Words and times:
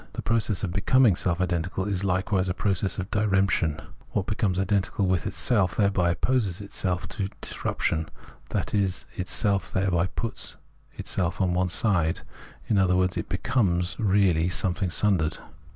The 0.13 0.23
process 0.23 0.63
of 0.63 0.73
becoming 0.73 1.15
self 1.15 1.39
identical 1.39 1.85
is 1.85 2.03
likewise 2.03 2.49
a 2.49 2.55
process 2.55 2.97
of 2.97 3.11
diremption; 3.11 3.79
what 4.13 4.25
becomes 4.25 4.59
identical 4.59 5.05
with 5.05 5.27
itself 5.27 5.75
thereby 5.75 6.09
opposes 6.09 6.59
itself 6.59 7.07
to 7.09 7.25
Understanding 7.25 8.07
159 8.07 8.07
disruption, 8.09 8.09
that 8.49 8.73
is, 8.73 9.05
itself 9.13 9.71
thereby 9.71 10.07
puts 10.07 10.57
itself 10.93 11.39
on 11.39 11.53
one 11.53 11.69
side; 11.69 12.21
in 12.67 12.79
other 12.79 12.97
words, 12.97 13.15
it 13.15 13.29
becomes 13.29 13.95
really 13.99 14.49
something 14.49 14.89
sundered. 14.89 15.37